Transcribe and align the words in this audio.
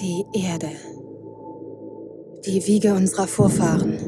Die 0.00 0.24
Erde. 0.32 0.70
Die 2.46 2.64
Wiege 2.68 2.94
unserer 2.94 3.26
Vorfahren. 3.26 3.98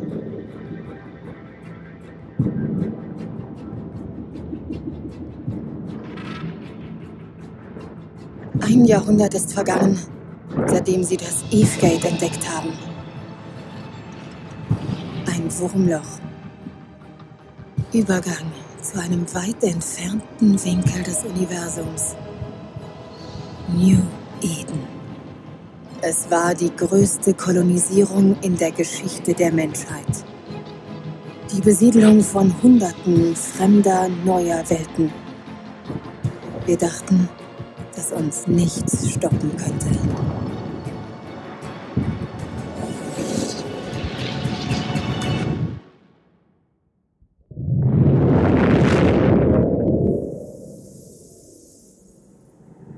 Ein 8.60 8.84
Jahrhundert 8.84 9.34
ist 9.34 9.52
vergangen, 9.52 9.98
seitdem 10.66 11.02
sie 11.02 11.16
das 11.16 11.42
Eve-Gate 11.50 12.04
entdeckt 12.04 12.48
haben. 12.48 12.70
Ein 15.26 15.50
Wurmloch. 15.58 16.20
Übergang 17.92 18.52
zu 18.80 19.00
einem 19.00 19.26
weit 19.34 19.64
entfernten 19.64 20.64
Winkel 20.64 21.02
des 21.02 21.24
Universums. 21.24 22.14
New. 23.76 23.98
Es 26.10 26.28
war 26.28 26.56
die 26.56 26.74
größte 26.74 27.34
Kolonisierung 27.34 28.36
in 28.42 28.56
der 28.56 28.72
Geschichte 28.72 29.32
der 29.32 29.52
Menschheit. 29.52 30.24
Die 31.52 31.60
Besiedlung 31.60 32.20
von 32.20 32.52
Hunderten 32.64 33.36
fremder 33.36 34.08
neuer 34.24 34.68
Welten. 34.68 35.12
Wir 36.66 36.76
dachten, 36.76 37.28
dass 37.94 38.10
uns 38.10 38.48
nichts 38.48 39.08
stoppen 39.08 39.56
könnte. 39.56 39.86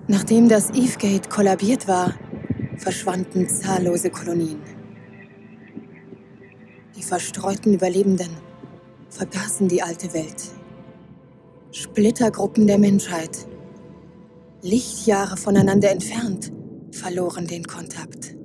Nachdem 0.08 0.48
das 0.48 0.70
Eve-Gate 0.70 1.28
kollabiert 1.28 1.86
war, 1.86 2.14
verschwanden 2.78 3.48
zahllose 3.48 4.10
Kolonien. 4.10 4.60
Die 6.96 7.02
verstreuten 7.02 7.74
Überlebenden 7.74 8.30
vergaßen 9.10 9.68
die 9.68 9.82
alte 9.82 10.12
Welt. 10.14 10.50
Splittergruppen 11.70 12.66
der 12.66 12.78
Menschheit, 12.78 13.46
Lichtjahre 14.62 15.36
voneinander 15.36 15.90
entfernt, 15.90 16.52
verloren 16.90 17.46
den 17.46 17.64
Kontakt. 17.64 18.36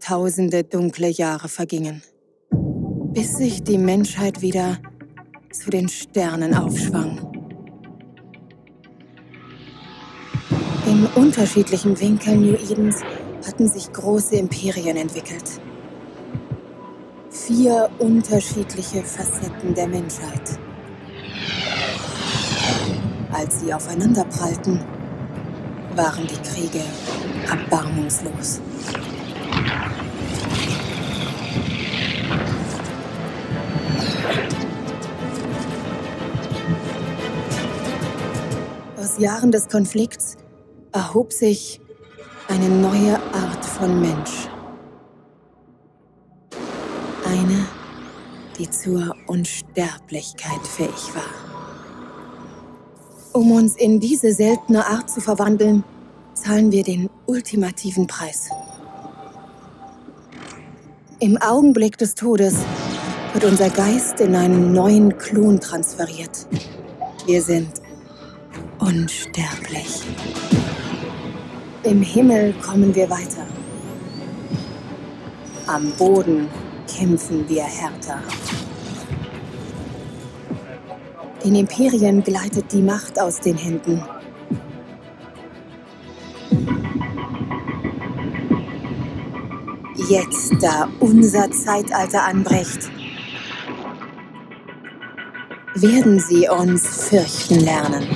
Tausende 0.00 0.64
dunkle 0.64 1.08
Jahre 1.08 1.48
vergingen, 1.48 2.02
bis 3.12 3.36
sich 3.36 3.62
die 3.62 3.78
Menschheit 3.78 4.40
wieder 4.40 4.78
zu 5.52 5.70
den 5.70 5.88
Sternen 5.88 6.54
aufschwang. 6.54 7.29
Unterschiedlichen 11.14 11.98
Winkeln 12.00 12.40
New 12.42 12.54
Edens 12.54 13.00
hatten 13.46 13.68
sich 13.68 13.92
große 13.92 14.36
Imperien 14.36 14.96
entwickelt. 14.96 15.44
Vier 17.30 17.90
unterschiedliche 17.98 19.02
Facetten 19.02 19.74
der 19.74 19.88
Menschheit. 19.88 20.58
Als 23.32 23.60
sie 23.60 23.72
aufeinanderprallten, 23.72 24.80
waren 25.96 26.26
die 26.26 26.48
Kriege 26.48 26.84
erbarmungslos. 27.48 28.60
Aus 38.96 39.18
Jahren 39.18 39.50
des 39.50 39.68
Konflikts 39.68 40.36
erhob 40.92 41.32
sich 41.32 41.80
eine 42.48 42.68
neue 42.68 43.16
Art 43.32 43.64
von 43.64 44.00
Mensch. 44.00 44.48
Eine, 47.24 47.66
die 48.58 48.68
zur 48.68 49.14
Unsterblichkeit 49.26 50.66
fähig 50.66 51.14
war. 51.14 51.32
Um 53.32 53.52
uns 53.52 53.76
in 53.76 54.00
diese 54.00 54.32
seltene 54.32 54.84
Art 54.84 55.08
zu 55.08 55.20
verwandeln, 55.20 55.84
zahlen 56.34 56.72
wir 56.72 56.82
den 56.82 57.08
ultimativen 57.26 58.06
Preis. 58.06 58.48
Im 61.20 61.36
Augenblick 61.40 61.98
des 61.98 62.14
Todes 62.14 62.56
wird 63.32 63.44
unser 63.44 63.70
Geist 63.70 64.20
in 64.20 64.34
einen 64.34 64.72
neuen 64.72 65.16
Klon 65.18 65.60
transferiert. 65.60 66.46
Wir 67.26 67.42
sind 67.42 67.70
unsterblich. 68.80 70.02
Im 71.82 72.02
Himmel 72.02 72.52
kommen 72.60 72.94
wir 72.94 73.08
weiter. 73.08 73.46
Am 75.66 75.90
Boden 75.92 76.46
kämpfen 76.86 77.48
wir 77.48 77.62
härter. 77.62 78.22
Den 81.42 81.54
Imperien 81.54 82.22
gleitet 82.22 82.70
die 82.70 82.82
Macht 82.82 83.18
aus 83.18 83.40
den 83.40 83.56
Händen. 83.56 84.02
Jetzt, 90.10 90.52
da 90.60 90.86
unser 91.00 91.50
Zeitalter 91.50 92.24
anbricht, 92.24 92.90
werden 95.76 96.20
sie 96.20 96.46
uns 96.46 97.08
fürchten 97.08 97.60
lernen. 97.60 98.06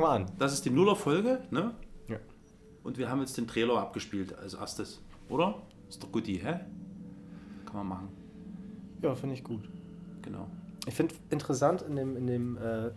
Fangen 0.00 0.26
wir 0.26 0.30
an. 0.30 0.38
Das 0.38 0.54
ist 0.54 0.64
die 0.64 0.70
Nuller-Folge, 0.70 1.42
ne? 1.50 1.74
Ja. 2.08 2.16
Und 2.82 2.96
wir 2.96 3.10
haben 3.10 3.20
jetzt 3.20 3.36
den 3.36 3.46
Trailer 3.46 3.76
abgespielt 3.78 4.34
als 4.38 4.54
erstes, 4.54 5.02
oder? 5.28 5.60
Ist 5.90 6.02
doch 6.02 6.10
gut, 6.10 6.26
die, 6.26 6.38
hä? 6.38 6.60
Kann 7.66 7.74
man 7.74 7.88
machen. 7.88 8.08
Ja, 9.02 9.14
finde 9.14 9.34
ich 9.34 9.44
gut. 9.44 9.68
Genau. 10.22 10.46
Ich 10.86 10.94
finde 10.94 11.14
interessant, 11.28 11.82
in 11.82 11.96
dem, 11.96 12.16
in, 12.16 12.26
dem, 12.26 12.56
äh, 12.56 12.90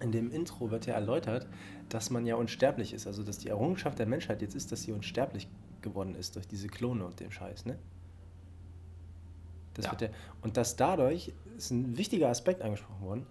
in 0.00 0.10
dem 0.10 0.32
Intro 0.32 0.72
wird 0.72 0.86
ja 0.86 0.94
erläutert, 0.94 1.46
dass 1.90 2.10
man 2.10 2.26
ja 2.26 2.34
unsterblich 2.34 2.92
ist. 2.92 3.06
Also, 3.06 3.22
dass 3.22 3.38
die 3.38 3.48
Errungenschaft 3.48 4.00
der 4.00 4.06
Menschheit 4.06 4.42
jetzt 4.42 4.56
ist, 4.56 4.72
dass 4.72 4.82
sie 4.82 4.90
unsterblich 4.90 5.48
geworden 5.80 6.16
ist 6.16 6.34
durch 6.34 6.48
diese 6.48 6.66
Klone 6.66 7.04
und 7.04 7.20
dem 7.20 7.30
Scheiß, 7.30 7.66
ne? 7.66 7.78
Das 9.74 9.84
Ja. 9.84 9.96
ja, 10.00 10.08
und 10.42 10.56
dass 10.56 10.74
dadurch, 10.74 11.32
ist 11.56 11.70
ein 11.70 11.96
wichtiger 11.96 12.30
Aspekt 12.30 12.62
angesprochen 12.62 13.04
worden, 13.04 13.26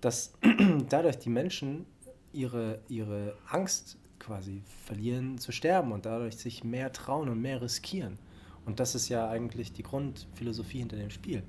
dass 0.00 0.32
dadurch 0.88 1.18
die 1.18 1.30
Menschen 1.30 1.86
ihre, 2.32 2.80
ihre 2.88 3.36
Angst 3.48 3.98
quasi 4.18 4.62
verlieren 4.84 5.38
zu 5.38 5.52
sterben 5.52 5.92
und 5.92 6.06
dadurch 6.06 6.36
sich 6.36 6.64
mehr 6.64 6.92
trauen 6.92 7.28
und 7.28 7.40
mehr 7.40 7.60
riskieren. 7.62 8.18
Und 8.64 8.80
das 8.80 8.94
ist 8.94 9.08
ja 9.08 9.28
eigentlich 9.28 9.72
die 9.72 9.82
Grundphilosophie 9.82 10.78
hinter 10.78 10.96
dem 10.96 11.10
Spiel. 11.10 11.44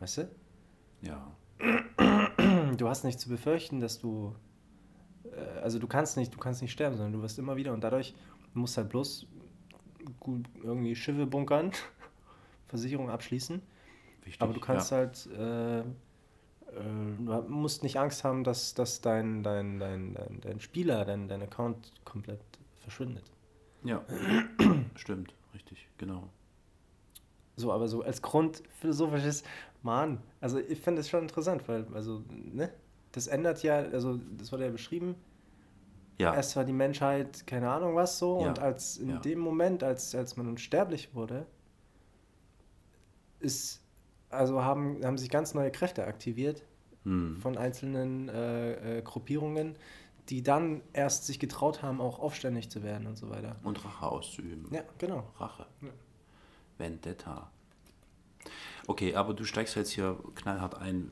Weißt 0.00 0.18
du? 0.18 0.28
Ja. 1.02 1.30
Du 2.76 2.88
hast 2.88 3.04
nicht 3.04 3.20
zu 3.20 3.28
befürchten, 3.28 3.80
dass 3.80 3.98
du. 3.98 4.34
äh, 5.24 5.60
Also 5.60 5.78
du 5.78 5.86
kannst 5.86 6.16
nicht, 6.16 6.34
du 6.34 6.38
kannst 6.38 6.62
nicht 6.62 6.72
sterben, 6.72 6.96
sondern 6.96 7.12
du 7.12 7.22
wirst 7.22 7.38
immer 7.38 7.56
wieder 7.56 7.72
und 7.72 7.84
dadurch 7.84 8.14
musst 8.54 8.76
halt 8.76 8.88
bloß 8.88 9.26
gut 10.18 10.48
irgendwie 10.62 10.96
Schiffe 10.96 11.26
bunkern, 11.26 11.70
Versicherung 12.68 13.10
abschließen. 13.10 13.60
Wichtig. 14.24 14.40
Aber 14.42 14.52
du 14.54 14.60
kannst 14.60 14.90
ja. 14.90 14.96
halt, 14.96 15.26
äh, 15.26 15.84
du 16.74 17.42
musst 17.48 17.82
nicht 17.82 17.98
Angst 17.98 18.24
haben, 18.24 18.44
dass, 18.44 18.74
dass 18.74 19.00
dein, 19.00 19.42
dein, 19.42 19.78
dein, 19.78 20.14
dein, 20.14 20.40
dein 20.40 20.60
Spieler, 20.60 21.04
dein, 21.04 21.28
dein 21.28 21.42
Account 21.42 21.92
komplett 22.04 22.40
verschwindet. 22.80 23.24
Ja. 23.84 24.04
Stimmt, 24.94 25.34
richtig, 25.54 25.88
genau. 25.98 26.28
So, 27.56 27.72
aber 27.72 27.88
so 27.88 28.02
als 28.02 28.22
grundphilosophisches, 28.22 29.42
Mann, 29.82 30.22
also 30.40 30.58
ich 30.58 30.80
finde 30.80 31.00
das 31.00 31.08
schon 31.10 31.22
interessant, 31.22 31.66
weil, 31.68 31.86
also, 31.94 32.22
ne, 32.28 32.72
das 33.12 33.26
ändert 33.26 33.62
ja, 33.62 33.76
also 33.76 34.18
das 34.38 34.50
wurde 34.52 34.64
ja 34.64 34.70
beschrieben, 34.70 35.16
Ja. 36.18 36.34
erst 36.34 36.56
war 36.56 36.64
die 36.64 36.72
Menschheit, 36.72 37.46
keine 37.46 37.70
Ahnung 37.70 37.94
was 37.94 38.18
so, 38.18 38.40
Ja, 38.40 38.48
und 38.48 38.58
als 38.58 38.96
in 38.96 39.10
ja. 39.10 39.18
dem 39.18 39.38
Moment, 39.40 39.82
als, 39.82 40.14
als 40.14 40.36
man 40.36 40.46
unsterblich 40.48 41.14
wurde, 41.14 41.46
ist, 43.40 43.81
also 44.32 44.62
haben, 44.62 45.04
haben 45.04 45.18
sich 45.18 45.30
ganz 45.30 45.54
neue 45.54 45.70
Kräfte 45.70 46.06
aktiviert 46.06 46.62
Hm. 47.04 47.36
von 47.40 47.58
einzelnen 47.58 48.28
äh, 48.28 48.98
äh, 48.98 49.02
Gruppierungen, 49.02 49.76
die 50.28 50.42
dann 50.42 50.82
erst 50.92 51.26
sich 51.26 51.40
getraut 51.40 51.82
haben, 51.82 52.00
auch 52.00 52.20
aufständig 52.20 52.70
zu 52.70 52.84
werden 52.84 53.08
und 53.08 53.16
so 53.16 53.28
weiter. 53.28 53.56
Und 53.64 53.84
Rache 53.84 54.06
auszuüben. 54.06 54.68
Ja, 54.72 54.82
genau. 54.98 55.24
Rache. 55.36 55.66
Vendetta. 56.78 57.50
Okay, 58.86 59.14
aber 59.16 59.34
du 59.34 59.44
steigst 59.44 59.74
jetzt 59.74 59.90
hier 59.90 60.16
knallhart 60.36 60.76
ein. 60.76 61.10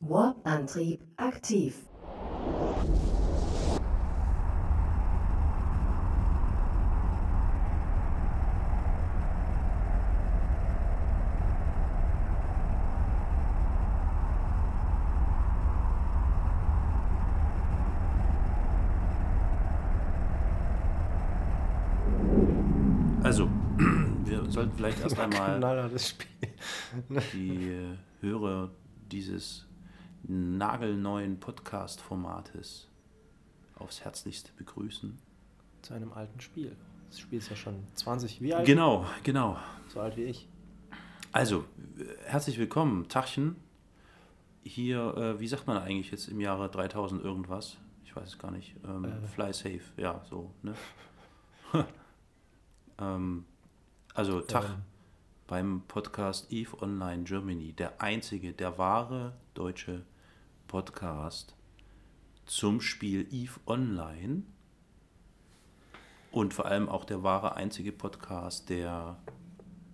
Warp-Antrieb 0.00 1.02
aktiv. 1.16 1.74
Also, 23.24 23.48
wir 24.26 24.44
sollten 24.50 24.72
vielleicht 24.84 25.02
erst 25.02 25.18
einmal 25.18 25.80
die 27.32 27.68
äh, 27.68 27.96
Hörer 28.20 28.70
dieses 29.10 29.66
nagelneuen 30.24 31.40
Podcast-Formates 31.40 32.88
aufs 33.76 34.04
Herzlichste 34.04 34.52
begrüßen. 34.56 35.18
Zu 35.82 35.94
einem 35.94 36.12
alten 36.12 36.40
Spiel. 36.40 36.76
Das 37.08 37.18
Spiel 37.18 37.38
ist 37.38 37.48
ja 37.48 37.56
schon 37.56 37.86
20, 37.94 38.42
wie 38.42 38.52
alt? 38.52 38.66
Genau, 38.66 39.06
genau. 39.22 39.56
So 39.88 40.00
alt 40.00 40.16
wie 40.16 40.24
ich. 40.24 40.48
Also, 41.32 41.64
äh, 41.98 42.04
herzlich 42.26 42.58
willkommen, 42.58 43.08
Tachchen. 43.08 43.56
Hier, 44.64 45.16
äh, 45.16 45.40
wie 45.40 45.48
sagt 45.48 45.66
man 45.66 45.78
eigentlich 45.78 46.10
jetzt 46.10 46.28
im 46.28 46.40
Jahre 46.40 46.70
3000 46.70 47.22
irgendwas? 47.22 47.78
Ich 48.04 48.14
weiß 48.14 48.28
es 48.28 48.38
gar 48.38 48.50
nicht. 48.50 48.76
Ähm, 48.84 49.04
Äh. 49.04 49.26
Fly 49.28 49.52
safe, 49.52 49.82
ja, 49.96 50.22
so, 50.28 50.52
ne? 50.62 50.74
ähm, 52.98 53.44
also, 54.14 54.40
Tag 54.42 54.64
Ähm. 54.64 54.82
beim 55.48 55.82
Podcast 55.88 56.52
Eve 56.52 56.80
Online 56.80 57.24
Germany, 57.24 57.72
der 57.72 58.00
einzige, 58.00 58.52
der 58.52 58.78
wahre 58.78 59.32
deutsche 59.54 60.02
Podcast 60.68 61.56
zum 62.46 62.80
Spiel 62.80 63.26
Eve 63.32 63.58
Online 63.66 64.44
und 66.30 66.54
vor 66.54 66.66
allem 66.66 66.88
auch 66.88 67.04
der 67.04 67.24
wahre 67.24 67.56
einzige 67.56 67.90
Podcast, 67.90 68.70
der 68.70 69.16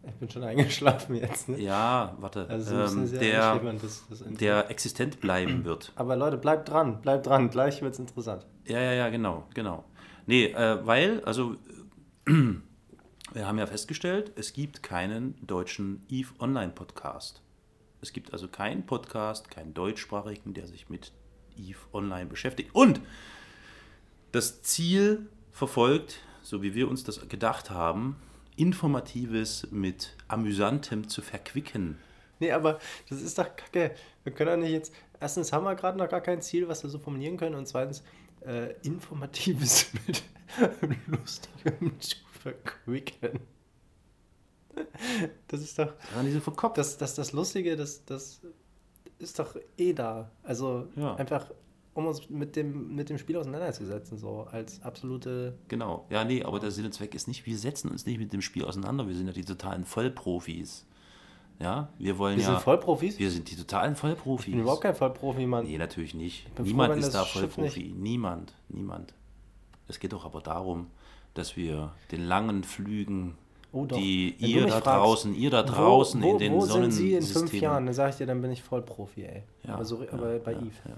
Ich 0.06 0.14
bin 0.16 0.28
schon 0.28 0.44
eingeschlafen 0.44 1.14
jetzt. 1.14 1.48
Ne? 1.48 1.58
ja, 1.58 2.14
warte, 2.20 2.46
Also 2.50 2.74
müssen 2.74 3.14
ähm, 3.14 3.20
der, 3.20 3.58
das, 3.80 4.04
das 4.10 4.22
der 4.22 4.70
existent 4.70 5.20
bleiben 5.20 5.64
wird. 5.64 5.92
Aber 5.96 6.14
Leute, 6.14 6.36
bleibt 6.36 6.68
dran, 6.68 7.00
bleibt 7.00 7.26
dran. 7.26 7.48
Gleich 7.48 7.80
wird's 7.80 7.98
interessant. 7.98 8.46
Ja, 8.66 8.80
ja, 8.80 8.92
ja, 8.92 9.08
genau, 9.08 9.46
genau. 9.54 9.84
Nee, 10.26 10.46
äh, 10.46 10.84
weil, 10.86 11.24
also, 11.24 11.56
äh, 12.26 12.32
wir 13.32 13.46
haben 13.46 13.58
ja 13.58 13.66
festgestellt, 13.66 14.32
es 14.36 14.52
gibt 14.52 14.82
keinen 14.82 15.34
deutschen 15.46 16.04
EVE 16.08 16.34
Online 16.40 16.72
Podcast. 16.72 17.42
Es 18.02 18.12
gibt 18.12 18.32
also 18.32 18.48
keinen 18.48 18.86
Podcast, 18.86 19.50
keinen 19.50 19.72
deutschsprachigen, 19.72 20.54
der 20.54 20.66
sich 20.66 20.88
mit 20.88 21.12
EVE 21.56 21.78
Online 21.92 22.26
beschäftigt. 22.26 22.70
Und 22.74 23.00
das 24.32 24.62
Ziel 24.62 25.28
verfolgt, 25.52 26.20
so 26.42 26.62
wie 26.62 26.74
wir 26.74 26.88
uns 26.88 27.04
das 27.04 27.28
gedacht 27.28 27.70
haben, 27.70 28.16
Informatives 28.56 29.68
mit 29.70 30.16
Amüsantem 30.28 31.08
zu 31.08 31.22
verquicken. 31.22 31.98
Nee, 32.40 32.52
aber 32.52 32.80
das 33.08 33.20
ist 33.20 33.38
doch 33.38 33.54
kacke. 33.54 33.94
Wir 34.24 34.32
können 34.32 34.60
doch 34.60 34.66
nicht 34.66 34.72
jetzt. 34.72 34.92
Erstens 35.20 35.52
haben 35.52 35.64
wir 35.64 35.74
gerade 35.76 35.98
noch 35.98 36.08
gar 36.08 36.20
kein 36.20 36.40
Ziel, 36.42 36.66
was 36.68 36.82
wir 36.82 36.90
so 36.90 36.98
formulieren 36.98 37.36
können. 37.36 37.54
Und 37.54 37.68
zweitens, 37.68 38.02
äh, 38.40 38.74
Informatives 38.82 39.92
mit 40.06 40.24
Lustigem 41.06 41.92
verquicken. 42.40 43.40
Das 45.48 45.60
ist 45.60 45.78
doch. 45.78 45.92
Daran 46.10 46.26
diese 46.26 46.40
verkopft. 46.40 46.78
Das, 46.78 46.96
das, 46.96 47.14
das 47.14 47.32
Lustige, 47.32 47.76
das, 47.76 48.04
das 48.04 48.40
ist 49.18 49.38
doch 49.38 49.56
eh 49.76 49.92
da. 49.92 50.30
Also 50.42 50.86
Ja. 50.96 51.16
einfach, 51.16 51.50
um 51.92 52.06
uns 52.06 52.30
mit 52.30 52.54
dem, 52.56 52.94
mit 52.94 53.10
dem 53.10 53.18
Spiel 53.18 53.36
auseinanderzusetzen, 53.36 54.16
so 54.16 54.42
als 54.50 54.80
absolute. 54.82 55.58
Genau. 55.68 56.06
Ja, 56.08 56.24
nee, 56.24 56.42
aber 56.44 56.60
der 56.60 56.70
Sinn 56.70 56.86
und 56.86 56.92
Zweck 56.92 57.14
ist 57.14 57.26
nicht, 57.28 57.46
wir 57.46 57.58
setzen 57.58 57.90
uns 57.90 58.06
nicht 58.06 58.18
mit 58.18 58.32
dem 58.32 58.40
Spiel 58.42 58.64
auseinander. 58.64 59.06
Wir 59.08 59.14
sind 59.16 59.26
ja 59.26 59.32
die 59.32 59.44
totalen 59.44 59.84
Vollprofis. 59.84 60.86
Ja, 61.58 61.90
wir 61.98 62.16
wollen 62.16 62.36
Wir 62.38 62.44
ja. 62.44 62.50
sind 62.52 62.62
Vollprofis. 62.62 63.18
Wir 63.18 63.30
sind 63.30 63.50
die 63.50 63.56
totalen 63.56 63.96
Vollprofis. 63.96 64.46
Ich 64.46 64.52
bin 64.52 64.60
überhaupt 64.62 64.82
kein 64.82 64.94
Vollprofi, 64.94 65.46
Mann. 65.46 65.66
Nee, 65.66 65.76
natürlich 65.76 66.14
nicht. 66.14 66.46
froh, 66.54 66.62
Niemand 66.62 66.92
wenn 66.94 67.00
ist 67.00 67.12
da 67.12 67.24
Vollprofi. 67.24 67.92
Niemand, 67.94 68.54
niemand. 68.68 69.12
Es 69.88 69.98
geht 69.98 70.12
doch 70.14 70.24
aber 70.24 70.40
darum, 70.40 70.86
dass 71.34 71.56
wir 71.56 71.92
den 72.10 72.24
langen 72.24 72.64
Flügen, 72.64 73.36
Oh, 73.72 73.86
die 73.86 74.34
ihr 74.38 74.66
da 74.66 74.80
fragst, 74.80 74.86
draußen, 74.86 75.34
ihr 75.34 75.48
da 75.50 75.62
draußen 75.62 76.20
wo, 76.20 76.26
wo, 76.26 76.32
in 76.32 76.38
den 76.38 76.52
wo 76.54 76.60
sind 76.62 76.90
Sie 76.90 77.14
in 77.14 77.22
fünf. 77.22 77.52
Jahren? 77.54 77.86
Dann 77.86 77.94
sage 77.94 78.10
ich 78.10 78.16
dir, 78.16 78.26
dann 78.26 78.42
bin 78.42 78.50
ich 78.50 78.62
Vollprofi, 78.62 79.22
ey. 79.22 79.44
Ja, 79.62 79.74
aber, 79.74 79.84
so, 79.84 80.02
ja, 80.02 80.12
aber 80.12 80.40
bei 80.40 80.52
ja, 80.52 80.58
Eve. 80.58 80.88
ja. 80.88 80.96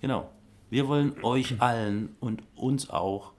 Genau. 0.00 0.28
Wir 0.68 0.88
wollen 0.88 1.14
euch 1.22 1.60
allen 1.62 2.16
und 2.18 2.42
uns 2.56 2.90
auch 2.90 3.32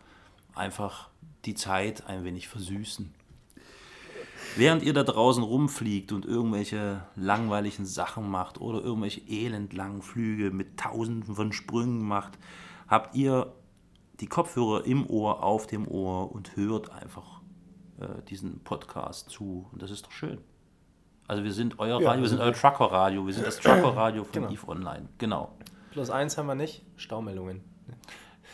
einfach 0.55 1.09
die 1.43 1.55
Zeit 1.55 2.07
ein 2.07 2.23
wenig 2.23 2.47
versüßen. 2.47 3.13
Während 4.55 4.81
ihr 4.81 4.93
da 4.93 5.03
draußen 5.03 5.43
rumfliegt 5.43 6.11
und 6.11 6.25
irgendwelche 6.25 7.03
langweiligen 7.15 7.85
Sachen 7.85 8.29
macht 8.29 8.59
oder 8.59 8.81
irgendwelche 8.81 9.21
elendlangen 9.27 10.01
Flüge 10.01 10.51
mit 10.51 10.77
tausenden 10.77 11.35
von 11.35 11.51
Sprüngen 11.51 12.01
macht, 12.01 12.37
habt 12.87 13.15
ihr 13.15 13.53
die 14.19 14.27
Kopfhörer 14.27 14.85
im 14.85 15.09
Ohr, 15.09 15.43
auf 15.43 15.67
dem 15.67 15.87
Ohr 15.87 16.31
und 16.31 16.55
hört 16.55 16.91
einfach 16.91 17.41
äh, 17.99 18.21
diesen 18.29 18.59
Podcast 18.63 19.29
zu. 19.29 19.67
Und 19.71 19.81
das 19.81 19.91
ist 19.91 20.05
doch 20.05 20.11
schön. 20.11 20.39
Also 21.27 21.43
wir 21.43 21.53
sind 21.53 21.77
euer 21.79 22.01
Ja, 22.01 22.09
Radio, 22.09 22.23
wir 22.23 22.29
sind 22.29 22.39
also 22.41 22.51
euer 22.51 22.71
Trucker-Radio, 22.71 23.25
wir 23.25 23.33
sind 23.33 23.45
das 23.45 23.59
Trucker-Radio 23.59 24.23
von 24.23 24.33
Genau. 24.33 24.49
EVE 24.51 24.67
Online. 24.67 25.09
Genau. 25.19 25.51
Plus 25.91 26.09
eins 26.09 26.37
haben 26.37 26.47
wir 26.47 26.55
nicht, 26.55 26.83
Staumeldungen. 26.97 27.61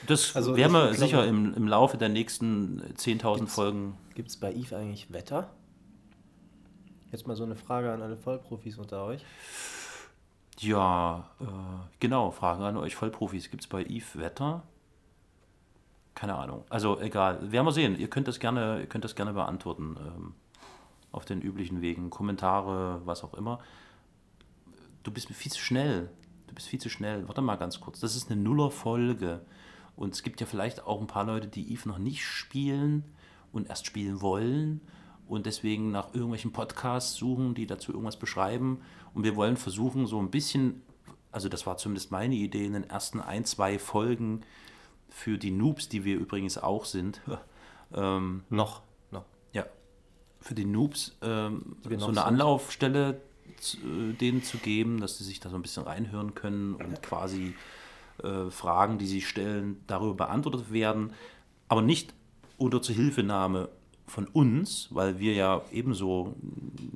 Das 0.08 0.36
Also 0.36 0.56
werden 0.58 0.74
wir 0.74 0.82
glaube- 0.88 0.98
sicher 0.98 1.26
im, 1.26 1.54
im 1.54 1.68
Laufe 1.68 1.98
der 1.98 2.10
nächsten 2.10 2.82
10.000 2.96 3.48
Folgen. 3.48 3.98
Gibt 4.14 4.30
es 4.30 4.38
bei 4.38 4.54
Eve 4.54 4.76
eigentlich 4.76 5.12
Wetter? 5.14 5.50
Jetzt 7.12 7.28
mal 7.28 7.36
so 7.36 7.44
eine 7.46 7.56
Frage 7.56 7.92
an 7.94 8.02
alle 8.02 8.18
Vollprofis 8.18 8.78
unter 8.78 9.06
euch. 9.06 9.24
Ja, 10.60 11.30
äh, 11.40 11.46
genau, 12.00 12.32
Frage 12.32 12.64
an 12.66 12.78
euch 12.78 12.96
Vollprofis. 12.96 13.50
Gibt 13.50 13.64
es 13.64 13.68
bei 13.70 13.84
Eve 13.84 14.06
Wetter? 14.20 14.64
Keine 16.16 16.36
Ahnung. 16.36 16.64
Also 16.70 17.00
egal. 17.00 17.52
Werden 17.52 17.66
wir 17.66 17.72
sehen. 17.72 18.00
Ihr 18.00 18.10
könnt 18.10 18.28
das 18.28 18.40
gerne, 18.40 18.80
ihr 18.80 18.88
könnt 18.88 19.04
das 19.04 19.16
gerne 19.16 19.34
beantworten. 19.34 19.98
Ähm, 20.00 20.34
auf 21.12 21.26
den 21.26 21.42
üblichen 21.42 21.82
Wegen. 21.82 22.10
Kommentare, 22.10 23.02
was 23.06 23.24
auch 23.24 23.34
immer. 23.34 23.60
Du 25.04 25.12
bist 25.12 25.28
viel 25.30 25.52
zu 25.52 25.60
schnell. 25.60 26.10
Du 26.48 26.56
bist 26.56 26.68
viel 26.68 26.80
zu 26.80 26.90
schnell. 26.90 27.28
Warte 27.28 27.42
mal 27.42 27.56
ganz 27.58 27.80
kurz. 27.80 28.00
Das 28.00 28.16
ist 28.16 28.32
eine 28.32 28.42
Nuller-Folge. 28.42 29.46
Und 29.96 30.14
es 30.14 30.24
gibt 30.24 30.42
ja 30.42 30.48
vielleicht 30.48 30.84
auch 30.84 31.00
ein 31.00 31.08
paar 31.08 31.26
Leute, 31.26 31.48
die 31.48 31.72
Eve 31.72 31.88
noch 31.88 32.00
nicht 32.00 32.26
spielen 32.26 33.06
und 33.52 33.70
erst 33.70 33.86
spielen 33.86 34.22
wollen 34.22 34.82
und 35.28 35.46
deswegen 35.46 35.92
nach 35.92 36.14
irgendwelchen 36.14 36.52
Podcasts 36.52 37.16
suchen, 37.16 37.56
die 37.56 37.66
dazu 37.66 37.92
irgendwas 37.92 38.18
beschreiben. 38.18 38.82
Und 39.14 39.24
wir 39.24 39.36
wollen 39.36 39.58
versuchen, 39.58 40.06
so 40.06 40.20
ein 40.20 40.30
bisschen, 40.30 40.82
also 41.32 41.50
das 41.50 41.66
war 41.66 41.78
zumindest 41.78 42.12
meine 42.12 42.36
Idee, 42.36 42.66
in 42.66 42.74
den 42.74 42.90
ersten 42.90 43.22
ein, 43.22 43.46
zwei 43.46 43.80
Folgen 43.80 44.42
für 45.10 45.38
die 45.38 45.52
Noobs, 45.52 45.90
die 45.90 46.04
wir 46.04 46.18
übrigens 46.18 46.58
auch 46.58 46.86
sind, 46.86 47.22
ähm, 47.94 48.44
Noch. 48.50 48.82
Noch. 49.12 49.26
ja, 49.54 49.66
für 50.40 50.56
die 50.56 50.66
Noobs 50.66 51.16
ähm, 51.22 51.78
wir 51.84 52.00
so 52.00 52.08
eine 52.08 52.16
sind. 52.16 52.24
Anlaufstelle 52.24 53.22
zu, 53.58 53.78
äh, 53.78 54.14
denen 54.14 54.44
zu 54.44 54.58
geben, 54.58 55.00
dass 55.00 55.18
sie 55.18 55.24
sich 55.24 55.40
da 55.40 55.50
so 55.50 55.56
ein 55.56 55.62
bisschen 55.62 55.84
reinhören 55.84 56.36
können 56.36 56.76
und 56.76 57.02
quasi 57.02 57.56
äh, 58.24 58.50
Fragen, 58.50 58.98
die 58.98 59.08
sie 59.08 59.22
stellen, 59.22 59.82
darüber 59.88 60.26
beantwortet 60.26 60.72
werden, 60.72 61.14
aber 61.68 61.82
nicht 61.82 62.14
unter 62.58 62.82
Zuhilfenahme 62.82 63.70
von 64.08 64.28
uns, 64.28 64.88
weil 64.92 65.20
wir 65.20 65.34
ja 65.34 65.62
ebenso 65.72 66.36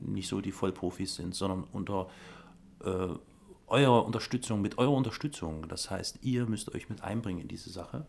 nicht 0.01 0.27
so 0.27 0.41
die 0.41 0.51
Vollprofis 0.51 1.15
sind, 1.15 1.35
sondern 1.35 1.63
unter 1.73 2.07
äh, 2.83 3.07
eurer 3.69 4.05
Unterstützung, 4.05 4.61
mit 4.61 4.77
eurer 4.77 4.93
Unterstützung. 4.93 5.67
Das 5.67 5.89
heißt, 5.89 6.19
ihr 6.21 6.45
müsst 6.45 6.73
euch 6.73 6.89
mit 6.89 7.03
einbringen 7.03 7.41
in 7.41 7.47
diese 7.47 7.69
Sache. 7.69 8.05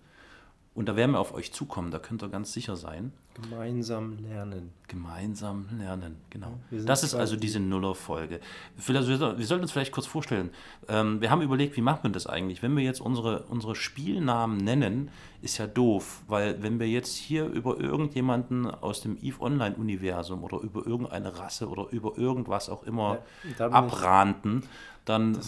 Und 0.73 0.89
da 0.89 0.95
werden 0.95 1.13
wir 1.13 1.19
auf 1.19 1.35
euch 1.35 1.53
zukommen, 1.53 1.91
da 1.91 1.99
könnt 1.99 2.23
ihr 2.23 2.29
ganz 2.29 2.53
sicher 2.53 2.77
sein. 2.77 3.13
Gemeinsam 3.35 4.19
lernen. 4.19 4.73
Gemeinsam 4.87 5.67
lernen, 5.77 6.17
genau. 6.31 6.61
Das 6.71 7.03
ist 7.03 7.15
also 7.15 7.35
diese 7.35 7.59
Nuller-Folge. 7.59 8.41
Wir 8.77 9.03
sollten 9.03 9.63
uns 9.63 9.73
vielleicht 9.73 9.93
kurz 9.93 10.07
vorstellen. 10.07 10.51
Ähm, 10.89 11.21
wir 11.21 11.31
haben 11.31 11.43
überlegt, 11.43 11.77
wie 11.77 11.81
macht 11.81 12.05
man 12.05 12.13
das 12.13 12.27
eigentlich? 12.27 12.63
Wenn 12.63 12.77
wir 12.77 12.85
jetzt 12.85 13.01
unsere, 13.01 13.43
unsere 13.45 13.75
Spielnamen 13.75 14.59
nennen, 14.59 15.11
ist 15.43 15.59
ja 15.59 15.67
doof, 15.67 16.23
weil 16.29 16.63
wenn 16.63 16.79
wir 16.79 16.87
jetzt 16.89 17.17
hier 17.17 17.47
über 17.47 17.79
irgendjemanden 17.81 18.67
aus 18.71 19.01
dem 19.01 19.17
EVE 19.23 19.41
Online-Universum 19.41 20.45
oder 20.45 20.59
über 20.61 20.87
irgendeine 20.87 21.39
Rasse 21.39 21.69
oder 21.69 21.89
über 21.91 22.19
irgendwas 22.19 22.69
auch 22.69 22.83
immer 22.83 23.19
Ja, 23.59 23.71
abranten, 23.71 24.65
dann, 25.07 25.39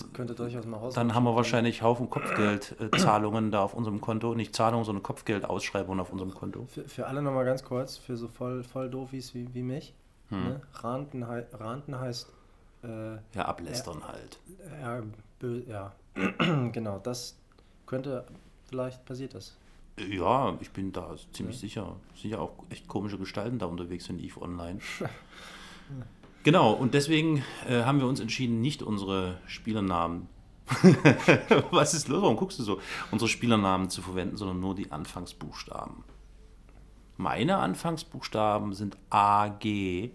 dann 0.95 1.15
haben 1.15 1.25
wir 1.25 1.37
wahrscheinlich 1.37 1.83
Haufen 1.83 2.09
Kopfgeldzahlungen 2.11 3.51
da 3.51 3.63
auf 3.63 3.75
unserem 3.75 4.01
Konto. 4.01 4.35
Nicht 4.35 4.55
Zahlungen, 4.57 4.85
sondern 4.85 5.03
Kopfgeldausschreibungen 5.03 6.01
auf 6.01 6.11
unserem 6.11 6.35
Konto. 6.35 6.67
Für, 6.69 6.89
für 6.89 7.07
alle 7.07 7.23
nochmal 7.23 7.45
ganz 7.45 7.63
kurz, 7.63 7.97
für 7.97 8.17
so 8.17 8.29
voll, 8.29 8.65
voll 8.65 8.89
Doofis 8.91 9.35
wie, 9.35 9.53
wie 9.55 9.63
mich. 9.63 9.95
Hm. 10.31 10.45
Ne? 10.45 10.61
Ranten, 10.75 11.29
hei- 11.29 11.47
Ranten 11.53 11.99
heißt, 11.99 12.33
äh, 12.85 13.13
Ja, 13.35 13.45
ablästern 13.45 14.03
halt. 14.09 14.39
ja, 14.81 15.03
bö, 15.39 15.61
ja. 15.69 15.93
genau, 16.73 16.99
das 16.99 17.37
könnte, 17.87 18.25
vielleicht 18.69 19.05
passiert 19.05 19.35
das. 19.35 19.57
Ja, 19.99 20.57
ich 20.61 20.71
bin 20.71 20.93
da 20.93 21.15
ziemlich 21.33 21.59
sicher. 21.59 21.97
Sind 22.15 22.31
ja 22.31 22.39
auch 22.39 22.53
echt 22.71 22.89
komische 22.89 23.19
Gestalten 23.19 23.59
da 23.59 23.67
unterwegs 23.67 24.09
in 24.09 24.19
EVE 24.19 24.41
Online. 24.41 24.81
genau, 26.43 26.73
und 26.73 26.95
deswegen 26.95 27.45
äh, 27.69 27.83
haben 27.83 28.01
wir 28.01 28.07
uns 28.07 28.21
entschieden, 28.21 28.61
nicht 28.61 28.83
unsere 28.83 29.39
Spielernamen. 29.47 30.29
Was 31.71 31.93
ist 31.93 32.09
los? 32.09 32.23
Warum 32.23 32.37
guckst 32.37 32.59
du 32.59 32.63
so? 32.63 32.81
Unsere 33.11 33.29
Spielernamen 33.29 33.91
zu 33.91 34.01
verwenden, 34.01 34.37
sondern 34.37 34.61
nur 34.61 34.75
die 34.75 34.91
Anfangsbuchstaben. 34.91 36.05
Meine 37.19 37.59
Anfangsbuchstaben 37.59 38.73
sind 38.73 38.97
AG. 39.11 40.11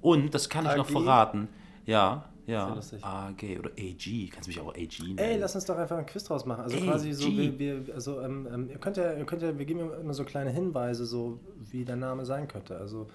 Und, 0.00 0.34
das 0.34 0.48
kann 0.48 0.66
ich 0.66 0.76
noch 0.76 0.88
verraten. 0.88 1.48
Ja, 1.84 2.28
ja. 2.46 2.72
lustig. 2.72 3.04
AG 3.04 3.58
oder 3.58 3.70
AG. 3.70 4.30
Kannst 4.30 4.48
mich 4.48 4.60
auch 4.60 4.74
AG 4.74 5.00
nennen. 5.00 5.18
Ey, 5.18 5.38
lass 5.38 5.54
uns 5.54 5.64
doch 5.64 5.76
einfach 5.76 5.98
ein 5.98 6.06
Quiz 6.06 6.24
draus 6.24 6.44
machen. 6.46 6.62
Also 6.62 6.76
Ey, 6.76 6.84
quasi 6.84 7.12
so, 7.12 7.28
wir, 7.28 7.58
wir 7.58 7.94
also 7.94 8.20
ähm, 8.20 8.48
ähm, 8.52 8.70
ihr 8.70 8.78
könnt 8.78 8.96
ja, 8.96 9.12
ihr 9.12 9.24
könnt 9.24 9.42
ja, 9.42 9.58
wir 9.58 9.64
geben 9.64 9.90
immer 10.00 10.14
so 10.14 10.24
kleine 10.24 10.50
Hinweise, 10.50 11.06
so 11.06 11.40
wie 11.58 11.84
der 11.84 11.96
Name 11.96 12.24
sein 12.24 12.48
könnte. 12.48 12.76
Also 12.76 13.08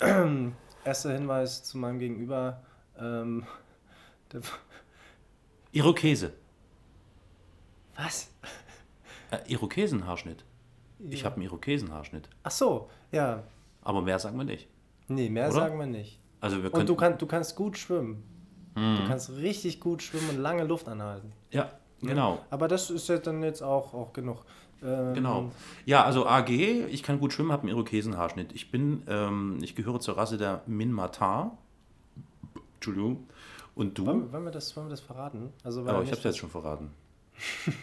erster 0.84 1.12
Hinweis 1.12 1.64
zu 1.64 1.78
meinem 1.78 1.98
Gegenüber. 1.98 2.62
Ähm, 2.98 3.44
der, 4.32 4.40
Irokese. 5.72 6.32
was? 7.96 8.30
Äh, 9.30 9.52
Irokesenhaarschnitt. 9.52 10.44
Ich 11.10 11.24
habe 11.24 11.36
einen 11.36 11.44
Irokesenhaarschnitt. 11.44 12.28
Ach 12.42 12.50
so, 12.50 12.90
ja. 13.12 13.44
Aber 13.82 14.02
mehr 14.02 14.18
sagen 14.18 14.36
wir 14.36 14.44
nicht. 14.44 14.68
Nee, 15.08 15.30
mehr 15.30 15.46
Oder? 15.46 15.54
sagen 15.54 15.78
wir 15.78 15.86
nicht. 15.86 16.20
Also 16.40 16.58
wir 16.58 16.66
Und 16.66 16.72
können. 16.72 16.86
du, 16.86 16.96
kann, 16.96 17.18
du 17.18 17.26
kannst 17.26 17.56
gut 17.56 17.78
schwimmen. 17.78 18.22
Mhm. 18.74 18.96
Du 18.96 19.06
kannst 19.08 19.30
richtig 19.30 19.80
gut 19.80 20.02
schwimmen 20.02 20.30
und 20.30 20.38
lange 20.38 20.64
Luft 20.64 20.88
anhalten. 20.88 21.32
ja, 21.50 21.70
genau. 22.02 22.40
Aber 22.50 22.68
das 22.68 22.90
ist 22.90 23.08
ja 23.08 23.18
dann 23.18 23.42
jetzt 23.42 23.62
auch, 23.62 23.94
auch 23.94 24.12
genug. 24.12 24.44
Ähm, 24.82 25.14
Genau. 25.14 25.50
Ja, 25.86 26.04
also 26.04 26.26
AG, 26.26 26.50
ich 26.50 27.02
kann 27.02 27.18
gut 27.18 27.32
schwimmen, 27.32 27.50
habe 27.50 27.62
einen 27.62 27.70
Irokesenhaarschnitt. 27.70 28.52
Ich 28.52 28.70
bin, 28.70 29.02
ähm, 29.08 29.58
ich 29.62 29.74
gehöre 29.74 29.98
zur 30.00 30.16
Rasse 30.16 30.36
der 30.38 30.62
Minmatar. 30.66 31.58
Entschuldigung. 32.74 33.26
Und 33.74 33.98
du? 33.98 34.06
Wollen, 34.06 34.32
wollen, 34.32 34.44
wir 34.44 34.50
das, 34.52 34.76
wollen 34.76 34.86
wir 34.86 34.90
das 34.90 35.00
verraten? 35.00 35.52
Also, 35.64 35.84
weil 35.84 35.94
Aber 35.94 36.02
ich 36.04 36.10
habe 36.10 36.18
es 36.18 36.24
jetzt 36.24 36.38
schon 36.38 36.50
verraten. 36.50 36.90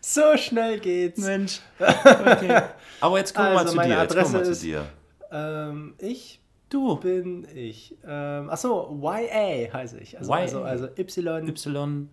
So 0.00 0.36
schnell 0.36 0.80
geht's. 0.80 1.20
Mensch. 1.20 1.60
Okay. 1.78 2.62
Aber 3.00 3.18
jetzt 3.18 3.34
kommen 3.34 3.48
wir 3.52 3.58
Also, 3.58 3.64
mal 3.64 3.70
zu 3.70 3.76
meine 3.76 3.94
dir. 3.94 4.02
Jetzt 4.02 4.16
kommen 4.16 4.32
wir 4.32 4.40
Adresse 4.40 4.44
zu 4.44 4.50
ist- 4.52 4.62
dir. 4.62 4.86
Ähm, 5.30 5.94
ich 5.98 6.37
Du. 6.68 6.96
bin 6.96 7.46
ich. 7.54 7.96
Ähm, 8.06 8.50
achso, 8.50 8.98
YA 9.02 9.72
heiße 9.72 9.98
ich. 10.00 10.18
Also, 10.18 10.32
YA. 10.32 10.38
also, 10.38 10.62
also 10.64 10.86
Y. 10.96 11.48
Y 11.48 12.08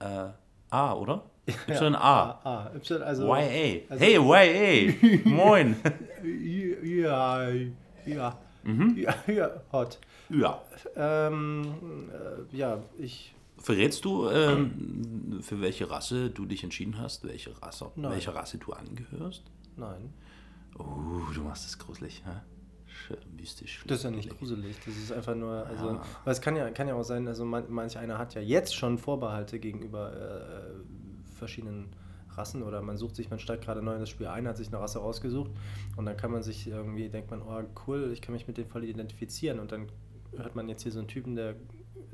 äh, 0.00 0.28
A, 0.70 0.94
oder? 0.94 1.24
ja, 1.68 1.74
Y 1.82 1.94
A. 1.94 2.40
A, 2.44 2.70
Y, 2.74 3.02
also. 3.02 3.26
YA. 3.26 3.82
also- 3.88 4.04
hey, 4.04 4.16
YA. 4.16 5.18
Moin. 5.28 5.76
Ja, 6.82 7.48
ja. 8.06 8.38
Mhm. 8.64 8.96
Ja, 8.96 9.14
ja, 9.26 9.50
hot. 9.72 9.98
ja. 10.30 10.60
Ähm, 10.96 12.08
äh, 12.12 12.56
ja, 12.56 12.78
ich. 12.98 13.34
Verrätst 13.58 14.04
du, 14.04 14.28
ähm, 14.28 15.38
für 15.42 15.60
welche 15.60 15.88
Rasse 15.88 16.30
du 16.30 16.46
dich 16.46 16.64
entschieden 16.64 16.98
hast, 16.98 17.24
welche 17.24 17.50
Rasse, 17.62 17.90
Nein. 17.94 18.10
welcher 18.12 18.34
Rasse 18.34 18.58
du 18.58 18.72
angehörst? 18.72 19.44
Nein. 19.76 20.12
Oh, 20.78 20.84
du 21.32 21.42
machst 21.42 21.66
es 21.66 21.78
gruselig, 21.78 22.22
hä? 22.24 22.40
Mystisch. 23.36 23.82
Das 23.86 23.98
ist 23.98 24.04
ja 24.04 24.10
nicht 24.10 24.30
gruselig. 24.30 24.76
Das 24.84 24.96
ist 24.96 25.12
einfach 25.12 25.34
nur. 25.34 25.66
Also, 25.66 25.90
Ja. 25.90 26.02
Weil 26.24 26.32
es 26.32 26.40
kann 26.40 26.56
ja, 26.56 26.70
kann 26.70 26.88
ja 26.88 26.94
auch 26.94 27.02
sein, 27.02 27.26
also 27.28 27.44
man, 27.44 27.64
manch 27.68 27.98
einer 27.98 28.18
hat 28.18 28.34
ja 28.34 28.40
jetzt 28.40 28.74
schon 28.74 28.98
Vorbehalte 28.98 29.58
gegenüber 29.58 30.12
äh, 30.12 31.36
verschiedenen 31.36 31.88
Rassen 32.36 32.62
oder 32.62 32.82
man 32.82 32.96
sucht 32.96 33.16
sich, 33.16 33.30
man 33.30 33.38
steigt 33.38 33.64
gerade 33.64 33.82
neu 33.82 33.94
in 33.94 34.00
das 34.00 34.08
Spiel 34.08 34.26
ein, 34.26 34.48
hat 34.48 34.56
sich 34.56 34.68
eine 34.68 34.80
Rasse 34.80 35.00
ausgesucht 35.00 35.50
und 35.96 36.06
dann 36.06 36.16
kann 36.16 36.30
man 36.30 36.42
sich 36.42 36.66
irgendwie, 36.66 37.08
denkt 37.08 37.30
man, 37.30 37.42
oh 37.42 37.62
cool, 37.86 38.10
ich 38.12 38.22
kann 38.22 38.32
mich 38.32 38.46
mit 38.46 38.56
dem 38.56 38.66
voll 38.66 38.84
identifizieren 38.84 39.58
und 39.58 39.72
dann 39.72 39.88
hört 40.36 40.54
man 40.54 40.68
jetzt 40.68 40.82
hier 40.82 40.92
so 40.92 41.00
einen 41.00 41.08
Typen, 41.08 41.36
der 41.36 41.56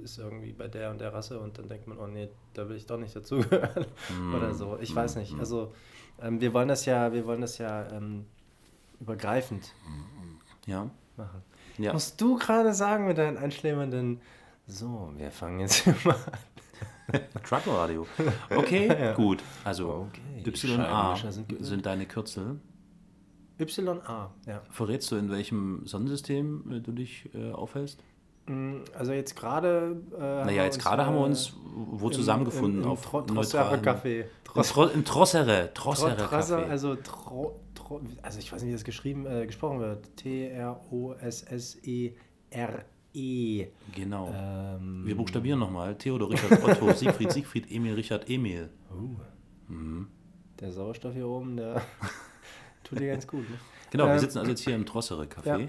ist 0.03 0.19
irgendwie 0.19 0.53
bei 0.53 0.69
der 0.69 0.91
und 0.91 1.01
der 1.01 1.13
Rasse 1.13 1.39
und 1.39 1.59
dann 1.59 1.69
denkt 1.69 1.87
man, 1.87 1.99
oh 1.99 2.07
nee, 2.07 2.29
da 2.55 2.69
will 2.69 2.77
ich 2.77 2.87
doch 2.87 2.99
nicht 2.99 3.15
dazugehören 3.15 3.87
oder 4.37 4.55
so. 4.55 4.79
Ich 4.81 4.95
weiß 4.95 5.17
nicht. 5.17 5.39
Also 5.39 5.73
ähm, 6.21 6.41
wir 6.41 6.53
wollen 6.53 6.69
das 6.69 6.85
ja, 6.85 7.13
wir 7.13 7.27
wollen 7.27 7.41
das 7.41 7.59
ja 7.59 7.89
ähm, 7.93 8.25
übergreifend 9.01 9.73
Ja. 10.69 10.89
machen. 11.17 11.43
Ja. 11.79 11.93
Musst 11.93 12.21
du 12.21 12.37
gerade 12.37 12.75
sagen 12.75 13.07
mit 13.07 13.19
deinen 13.19 13.37
einschläfernden, 13.39 14.21
so, 14.67 15.13
wir 15.17 15.31
fangen 15.31 15.61
jetzt 15.61 15.87
mal 16.05 16.15
an. 16.15 17.21
Truckradio. 17.43 18.07
Okay, 18.55 19.13
gut. 19.17 19.43
Also 19.65 20.09
Okay, 20.09 20.67
YA 20.67 21.17
sind 21.61 21.87
deine 21.87 22.05
Kürzel. 22.07 22.61
YA, 23.59 24.31
ja. 24.47 24.63
Verrätst 24.71 25.11
du, 25.11 25.17
in 25.17 25.31
welchem 25.31 25.87
Sonnensystem 25.87 26.71
äh, 26.71 26.81
du 26.81 26.93
dich 26.93 27.29
äh, 27.35 27.51
aufhältst? 27.53 28.01
Mm, 28.47 28.83
Also 28.97 29.13
jetzt 29.13 29.35
gerade. 29.37 29.97
Äh, 30.17 30.45
Naja, 30.45 30.65
jetzt 30.65 30.81
gerade 30.81 31.07
haben 31.07 31.15
wir 31.17 31.23
äh, 31.23 31.27
uns 31.27 31.55
wo 31.65 32.11
zusammengefunden 32.11 32.81
im, 32.81 32.85
im, 32.85 32.91
auf 32.91 33.03
Tro 33.07 33.21
Café. 33.21 34.25
Im, 34.55 34.63
Tro 34.63 34.85
Im 34.85 35.05
Trossere, 35.05 35.71
Tro 35.75 35.91
Trossere 35.93 36.17
Trosse, 36.17 36.57
Café. 36.59 36.69
also 36.69 36.95
Tro, 36.97 37.03
Tro, 37.03 37.61
also 38.23 38.39
ich 38.39 38.53
weiß 38.53 38.63
nicht, 38.63 38.69
wie 38.71 38.75
das 38.75 38.85
geschrieben, 38.85 39.27
äh, 39.27 39.47
gesprochen 39.47 39.81
wird. 39.81 40.17
T-R-O-S-S-E-R-E. 42.51 43.67
Genau. 43.95 44.33
Ähm, 44.35 45.03
Wir 45.07 45.17
buchstabieren 45.17 45.59
nochmal. 45.61 45.97
Theodor, 45.97 46.31
Richard, 46.31 46.63
Otto, 46.63 46.93
Siegfried, 46.95 47.33
Siegfried, 47.33 47.71
Emil, 47.71 47.95
Richard, 47.95 48.29
Emil. 48.29 48.69
uh, 48.93 49.17
Mhm. 49.71 50.09
der 50.61 50.73
Sauerstoff 50.73 51.13
hier 51.13 51.29
oben, 51.29 51.57
der 51.59 51.83
tut 52.85 52.99
dir 53.01 53.09
ganz 53.13 53.27
gut. 53.27 53.49
Ne? 53.49 53.57
Genau, 53.91 54.07
wir 54.07 54.13
Ähm, 54.15 54.19
sitzen 54.19 54.39
also 54.39 54.51
jetzt 54.51 54.65
hier 54.65 54.75
im 54.75 54.87
Trossere 54.87 55.25
Café. 55.25 55.61
Ja. 55.61 55.69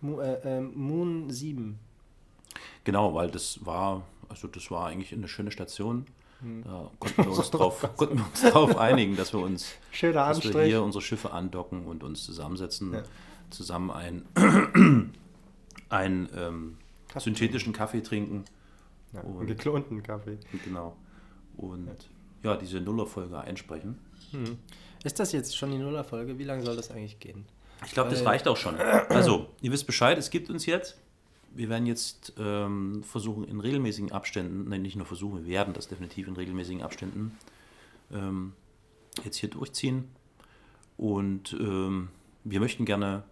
Mo, 0.00 0.20
äh, 0.20 0.40
ähm, 0.44 0.72
Moon 0.74 1.30
7. 1.30 1.78
Genau, 2.84 3.14
weil 3.14 3.30
das 3.30 3.64
war, 3.64 4.02
also 4.28 4.48
das 4.48 4.68
war 4.72 4.86
eigentlich 4.88 5.12
eine 5.12 5.28
schöne 5.28 5.50
Station. 5.52 6.06
Hm. 6.40 6.62
Da 6.64 6.90
konnten 6.98 7.24
wir 7.24 7.30
uns 7.38 7.50
drauf, 7.50 7.88
konnten 7.96 8.18
wir 8.18 8.26
uns 8.26 8.42
drauf 8.42 8.76
einigen, 8.76 9.16
dass 9.16 9.32
wir 9.32 9.40
uns, 9.40 9.72
dass 10.00 10.44
wir 10.54 10.64
hier 10.64 10.82
unsere 10.82 11.02
Schiffe 11.02 11.32
andocken 11.32 11.86
und 11.86 12.02
uns 12.02 12.24
zusammensetzen, 12.24 12.92
Ja. 12.92 13.02
zusammen 13.50 13.90
ein, 13.90 14.22
einen 15.88 16.28
ähm, 16.36 16.76
synthetischen 17.16 17.72
Kaffee 17.72 18.00
trinken. 18.02 18.44
Ja, 19.12 19.20
und- 19.20 19.38
einen 19.38 19.46
geklonten 19.46 20.02
Kaffee. 20.02 20.38
Genau. 20.64 20.96
Und 21.56 21.88
ja, 22.42 22.56
diese 22.56 22.80
Nullerfolge 22.80 23.38
einsprechen. 23.38 23.98
Hm. 24.30 24.58
Ist 25.04 25.18
das 25.20 25.32
jetzt 25.32 25.56
schon 25.56 25.70
die 25.70 25.78
Nullerfolge? 25.78 26.38
Wie 26.38 26.44
lange 26.44 26.62
soll 26.62 26.76
das 26.76 26.90
eigentlich 26.90 27.18
gehen? 27.20 27.46
Ich 27.84 27.92
glaube, 27.92 28.10
das 28.10 28.24
reicht 28.24 28.48
auch 28.48 28.56
schon. 28.56 28.76
Also, 28.76 29.48
ihr 29.60 29.70
wisst 29.70 29.86
Bescheid, 29.86 30.16
es 30.18 30.30
gibt 30.30 30.48
uns 30.50 30.66
jetzt. 30.66 30.98
Wir 31.54 31.68
werden 31.68 31.86
jetzt 31.86 32.34
ähm, 32.38 33.02
versuchen, 33.02 33.44
in 33.44 33.60
regelmäßigen 33.60 34.12
Abständen, 34.12 34.68
nein, 34.68 34.82
nicht 34.82 34.96
nur 34.96 35.06
versuchen, 35.06 35.44
wir 35.44 35.52
werden 35.52 35.72
das 35.72 35.88
definitiv 35.88 36.28
in 36.28 36.34
regelmäßigen 36.36 36.82
Abständen 36.82 37.36
ähm, 38.12 38.52
jetzt 39.24 39.36
hier 39.38 39.48
durchziehen. 39.50 40.08
Und 40.98 41.54
ähm, 41.58 42.08
wir 42.44 42.60
möchten 42.60 42.84
gerne 42.84 43.24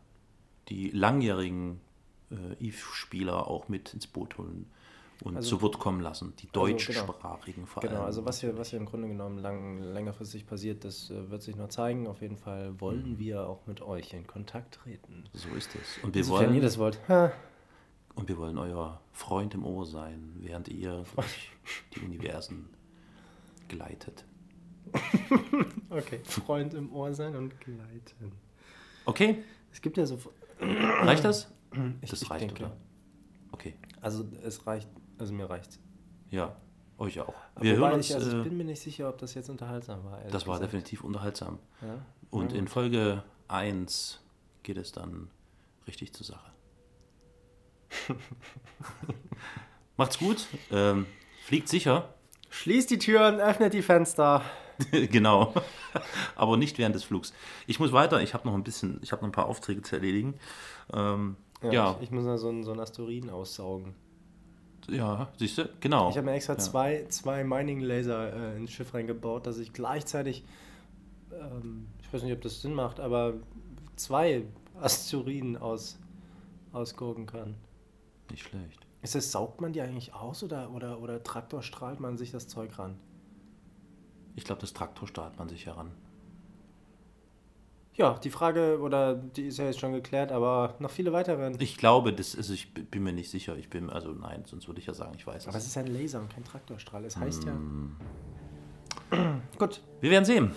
die 0.69 0.91
langjährigen 0.91 1.81
äh, 2.31 2.67
EVE-Spieler 2.69 3.47
auch 3.47 3.69
mit 3.69 3.93
ins 3.95 4.07
Boot 4.07 4.39
holen 4.39 4.67
und 5.23 5.37
Also- 5.37 5.57
zu 5.57 5.63
Wort 5.63 5.79
kommen 5.79 6.01
lassen. 6.01 6.33
Die 6.41 6.49
Also, 6.49 6.61
genau. 6.65 6.73
deutschsprachigen 6.73 7.67
vor 7.67 7.83
Genau, 7.83 7.97
allem. 7.97 8.05
also 8.07 8.25
was 8.25 8.41
hier, 8.41 8.57
was 8.59 8.71
hier 8.71 8.79
im 8.79 8.87
Grunde 8.87 9.09
genommen 9.09 9.39
lang, 9.39 9.79
längerfristig 9.79 10.47
passiert, 10.47 10.85
das 10.85 11.11
äh, 11.11 11.31
wird 11.31 11.43
sich 11.43 11.57
noch 11.57 11.69
zeigen. 11.69 12.07
Auf 12.07 12.21
jeden 12.23 12.37
Fall 12.39 12.79
wollen 12.81 13.19
wir 13.19 13.47
auch 13.47 13.67
mit 13.67 13.81
euch 13.83 14.13
in 14.15 14.27
Kontakt 14.27 14.75
treten. 14.77 15.25
So 15.35 15.49
ist 15.57 15.71
es. 15.75 16.03
Und 16.03 16.15
wir 16.15 16.21
Insofern 16.23 16.47
wollen 16.47 16.57
ihr 16.57 16.63
das 16.63 16.79
wollt. 16.79 16.99
Ha, 17.09 17.33
Und 18.15 18.29
wir 18.29 18.39
wollen 18.39 18.59
euer 18.59 19.01
Freund 19.13 19.55
im 19.55 19.65
Ohr 19.65 19.85
sein, 19.87 20.35
während 20.39 20.69
ihr 20.69 21.05
durch 21.17 21.51
die 21.95 22.01
Universen 22.01 22.69
gleitet. 23.69 24.25
Okay, 25.91 26.21
Freund 26.25 26.75
im 26.75 26.93
Ohr 26.93 27.15
sein 27.15 27.37
und 27.37 27.61
gleiten. 27.61 28.33
Okay, 29.05 29.43
Es 29.73 29.81
gibt 29.81 29.97
ja 29.97 30.07
so. 30.07 30.19
reicht 30.61 31.25
das? 31.25 31.51
Ich, 32.03 32.11
Das 32.11 32.23
ich 32.23 32.31
reicht, 32.31 32.43
denke. 32.51 32.65
oder? 32.67 32.77
Okay, 33.53 33.75
Also 34.01 34.25
es 34.45 34.65
reicht, 34.67 34.89
also 35.19 35.33
mir 35.33 35.49
reicht's. 35.51 35.79
ja, 36.31 36.55
euch 36.99 37.19
auch. 37.21 37.35
Aber 37.57 37.65
Wir 37.65 37.77
hören 37.77 37.95
uns. 37.95 38.11
ich, 38.11 38.15
also 38.15 38.31
ich 38.31 38.45
äh, 38.47 38.49
bin 38.49 38.57
mir 38.57 38.65
nicht 38.65 38.81
sicher, 38.81 39.09
ob 39.09 39.19
das 39.19 39.35
jetzt 39.35 39.51
unterhaltsam 39.51 40.05
war. 40.05 40.21
das 40.31 40.47
war 40.47 40.55
gesagt. 40.57 40.73
definitiv 40.73 41.03
unterhaltsam. 41.05 41.59
Ja? 41.83 42.05
Und 42.31 42.53
Ja, 42.53 42.59
in. 42.59 42.69
Folge 42.69 43.23
1 43.49 44.21
geht 44.63 44.77
es 44.79 44.93
dann 44.93 45.31
richtig 45.89 46.13
zur 46.13 46.27
Sache. 46.27 46.51
Macht's 49.97 50.19
gut. 50.19 50.47
Ähm, 50.71 51.07
fliegt 51.45 51.69
sicher. 51.69 52.15
Schließt 52.51 52.91
die 52.91 52.99
Türen, 52.99 53.41
öffnet 53.41 53.75
die 53.75 53.83
Fenster. 53.83 54.43
genau. 54.91 55.55
Aber 56.37 56.57
nicht 56.57 56.79
während 56.79 56.95
des 56.95 57.05
Flugs. 57.05 57.33
Ich 57.67 57.79
muss 57.79 57.93
weiter. 57.93 58.21
Ich 58.23 58.35
habe 58.35 58.47
noch 58.47 58.55
ein 58.55 58.65
bisschen, 58.65 58.99
ich 59.03 59.13
habe 59.13 59.23
noch 59.23 59.29
ein 59.29 59.33
paar 59.33 59.47
Aufträge 59.47 59.83
zu 59.83 59.97
erledigen. 59.97 60.35
Ähm, 60.93 61.37
ja, 61.63 61.73
ja, 61.73 61.97
Ich, 61.99 62.05
ich 62.05 62.11
muss 62.11 62.25
mal 62.25 62.39
so 62.39 62.49
einen, 62.49 62.65
so 62.65 62.73
einen 62.73 62.81
Asteroiden 62.81 63.31
aussaugen. 63.31 63.95
siehst 65.39 65.59
du? 65.59 65.69
Genau. 65.81 66.11
Ich 66.11 66.17
habe 66.17 66.27
mir 66.27 66.33
extra 66.33 66.55
Ja. 66.55 66.59
zwei, 66.59 67.07
zwei 67.09 67.45
Mining-Laser 67.45 68.55
äh, 68.55 68.57
ins 68.57 68.73
Schiff 68.73 68.93
reingebaut, 68.95 69.47
dass 69.47 69.59
ich 69.59 69.73
gleichzeitig, 69.73 70.45
ähm, 71.33 71.87
ich 72.03 72.13
weiß 72.13 72.23
nicht, 72.25 72.33
ob 72.33 72.43
das 72.43 72.61
Sinn 72.61 72.75
macht, 72.75 73.01
aber 73.01 73.35
zwei 73.97 74.43
Asteroiden 74.81 75.57
aus, 75.57 75.99
ausgucken 76.73 77.27
kann. 77.27 77.55
Nicht 78.31 78.43
schlecht. 78.49 78.87
Ist 79.03 79.15
das, 79.15 79.31
saugt 79.33 79.61
man 79.61 79.73
die 79.73 79.81
eigentlich 79.83 80.15
aus 80.15 80.43
oder, 80.43 80.71
oder, 80.71 81.01
oder 81.01 81.23
traktorstrahlt 81.23 82.01
man 82.01 82.17
sich 82.17 82.31
das 82.31 82.49
Zeug 82.49 82.79
ran? 82.79 82.97
Ich 84.37 84.45
glaube, 84.45 84.61
das 84.63 84.73
Traktor 84.73 85.07
startet 85.07 85.39
man 85.39 85.49
sich 85.49 85.67
heran. 85.67 85.91
Ja, 87.97 88.19
die 88.19 88.31
Frage, 88.31 88.81
oder 88.81 89.15
die 89.15 89.43
ist 89.47 89.59
ja 89.59 89.67
jetzt 89.67 89.79
schon 89.79 89.93
geklärt, 89.93 90.33
aber 90.33 90.75
noch 90.81 90.91
viele 90.91 91.13
weitere. 91.13 91.53
Ich 91.61 91.77
glaube, 91.79 92.13
das 92.13 92.35
ist, 92.35 92.51
ich 92.51 92.75
bin 92.75 93.05
mir 93.05 93.13
nicht 93.13 93.31
sicher. 93.31 93.57
Ich 93.57 93.71
bin, 93.71 93.89
also 93.89 94.11
nein, 94.11 94.43
sonst 94.47 94.67
würde 94.67 94.81
ich 94.81 94.87
ja 94.87 94.95
sagen, 94.95 95.13
ich 95.17 95.25
weiß 95.27 95.47
Aber 95.47 95.57
es 95.57 95.63
es. 95.65 95.71
ist 95.71 95.77
ein 95.77 95.87
Laser 95.87 96.21
und 96.21 96.29
kein 96.31 96.43
Traktorstrahl. 96.43 97.05
Das 97.05 97.17
heißt 97.17 97.45
Hm. 97.45 97.95
ja. 99.13 99.41
Gut. 99.59 99.81
Wir 100.01 100.11
werden 100.11 100.25
sehen. 100.25 100.51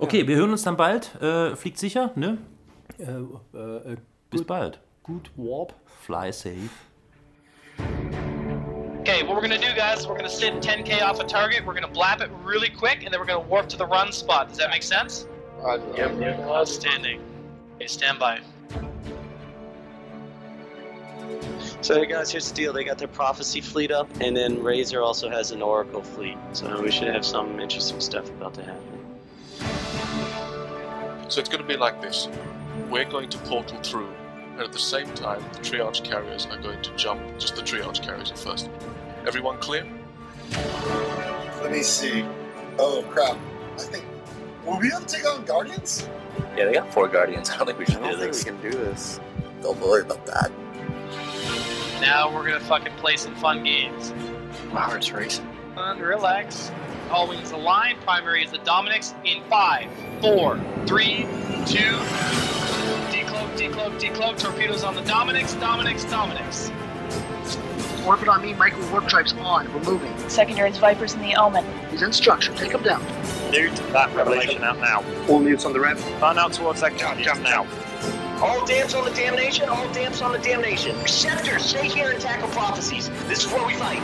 Okay, 0.00 0.26
wir 0.26 0.34
hören 0.34 0.50
uns 0.50 0.62
dann 0.62 0.76
bald. 0.76 1.14
Äh, 1.22 1.54
fliegt 1.54 1.78
sicher, 1.78 2.10
ne? 2.16 2.38
Äh, 2.98 3.04
äh, 3.56 3.92
äh, 3.92 3.96
Bis 4.30 4.42
bald. 4.44 4.80
gut 5.04 5.30
Warp. 5.36 5.74
Fly 6.00 6.32
safe. 6.32 6.56
Okay, 9.22 9.28
what 9.28 9.40
we're 9.40 9.48
gonna 9.48 9.56
do, 9.56 9.72
guys, 9.76 10.00
is 10.00 10.08
we're 10.08 10.16
gonna 10.16 10.28
sit 10.28 10.54
10k 10.54 11.00
off 11.00 11.20
a 11.20 11.24
target. 11.24 11.64
We're 11.64 11.74
gonna 11.74 11.86
blap 11.86 12.20
it 12.22 12.30
really 12.42 12.68
quick, 12.68 13.04
and 13.04 13.14
then 13.14 13.20
we're 13.20 13.26
gonna 13.26 13.46
warp 13.46 13.68
to 13.68 13.76
the 13.76 13.86
run 13.86 14.10
spot. 14.10 14.48
Does 14.48 14.58
that 14.58 14.70
make 14.70 14.82
sense? 14.82 15.28
Yep. 15.64 16.40
Outstanding. 16.40 17.20
Okay, 17.76 17.86
stand 17.86 18.18
by. 18.18 18.40
So 21.82 21.94
hey 21.94 22.06
guys, 22.06 22.32
here's 22.32 22.48
the 22.48 22.54
deal. 22.56 22.72
They 22.72 22.82
got 22.82 22.98
their 22.98 23.06
prophecy 23.06 23.60
fleet 23.60 23.92
up, 23.92 24.08
and 24.20 24.36
then 24.36 24.60
Razor 24.60 25.00
also 25.00 25.30
has 25.30 25.52
an 25.52 25.62
Oracle 25.62 26.02
fleet. 26.02 26.36
So 26.52 26.82
we 26.82 26.90
should 26.90 27.06
have 27.06 27.24
some 27.24 27.60
interesting 27.60 28.00
stuff 28.00 28.28
about 28.28 28.54
to 28.54 28.64
happen. 28.64 28.98
So 31.28 31.38
it's 31.38 31.48
going 31.48 31.62
to 31.62 31.68
be 31.68 31.76
like 31.76 32.02
this. 32.02 32.26
We're 32.90 33.04
going 33.04 33.28
to 33.28 33.38
portal 33.38 33.78
through, 33.84 34.12
and 34.54 34.62
at 34.62 34.72
the 34.72 34.80
same 34.80 35.14
time, 35.14 35.44
the 35.52 35.60
triage 35.60 36.02
carriers 36.02 36.46
are 36.46 36.58
going 36.58 36.82
to 36.82 36.96
jump. 36.96 37.22
Just 37.38 37.54
the 37.54 37.62
triage 37.62 38.02
carriers 38.02 38.32
at 38.32 38.38
first. 38.38 38.68
Everyone 39.26 39.58
clear? 39.58 39.86
Let 41.62 41.70
me 41.70 41.82
see. 41.82 42.24
Oh 42.78 43.04
crap! 43.10 43.36
I 43.74 43.78
think 43.78 44.04
will 44.64 44.78
we 44.78 44.88
be 44.88 44.94
able 44.94 45.06
to 45.06 45.06
take 45.16 45.26
on 45.26 45.44
Guardians? 45.44 46.08
Yeah, 46.56 46.64
they 46.66 46.72
got 46.74 46.92
four 46.92 47.08
guardians. 47.08 47.50
I 47.50 47.56
don't 47.58 47.66
think 47.66 47.78
we 47.78 47.86
I 47.86 47.90
should 47.90 48.00
don't 48.02 48.12
do 48.12 48.18
think 48.18 48.32
this. 48.32 48.44
we 48.44 48.50
can 48.50 48.60
do 48.62 48.70
this. 48.70 49.20
Don't 49.62 49.78
worry 49.80 50.02
about 50.02 50.26
that. 50.26 50.50
Now 52.00 52.34
we're 52.34 52.44
gonna 52.46 52.60
fucking 52.60 52.94
play 52.96 53.16
some 53.16 53.34
fun 53.36 53.62
games. 53.62 54.12
My 54.72 54.80
heart's 54.80 55.12
racing. 55.12 55.48
Fun, 55.74 56.00
relax. 56.00 56.72
All 57.10 57.28
wings 57.28 57.52
align. 57.52 57.96
Primary 58.00 58.42
is 58.44 58.50
the 58.50 58.58
Dominics 58.58 59.14
in 59.24 59.42
five, 59.44 59.88
four, 60.20 60.58
three, 60.86 61.26
two. 61.66 61.96
Decloak, 63.12 63.56
decloak, 63.56 64.00
decloak. 64.00 64.38
Torpedoes 64.38 64.82
on 64.82 64.94
the 64.94 65.02
Dominics. 65.02 65.54
Dominics, 65.54 66.04
Dominics. 66.06 66.70
Orbit 68.06 68.28
on 68.28 68.42
me, 68.42 68.52
micro 68.54 68.84
warp 68.90 69.06
drives 69.06 69.32
on. 69.34 69.72
We're 69.72 69.84
moving. 69.84 70.16
Secondaries, 70.28 70.76
Vipers, 70.78 71.14
and 71.14 71.22
the 71.22 71.36
Omen. 71.36 71.64
He's 71.90 72.02
in 72.02 72.12
structure. 72.12 72.52
Take 72.54 72.72
him 72.72 72.82
down. 72.82 73.00
Dude, 73.52 73.72
that 73.92 74.12
revelation 74.14 74.64
out 74.64 74.78
now. 74.78 75.04
All 75.28 75.38
mutes 75.38 75.64
on 75.64 75.72
the 75.72 75.78
rev. 75.78 76.04
Run 76.20 76.38
out 76.38 76.52
towards 76.52 76.80
that 76.80 76.98
guardians 76.98 77.38
now. 77.40 77.66
All 78.42 78.66
damps 78.66 78.94
on 78.94 79.04
the 79.04 79.12
damnation. 79.12 79.68
All 79.68 79.88
damps 79.92 80.20
on 80.20 80.32
the 80.32 80.38
damnation. 80.38 80.96
Scepter, 81.06 81.60
stay 81.60 81.86
here 81.86 82.10
and 82.10 82.20
tackle 82.20 82.48
prophecies. 82.48 83.08
This 83.28 83.44
is 83.44 83.52
where 83.52 83.64
we 83.64 83.74
fight. 83.74 84.00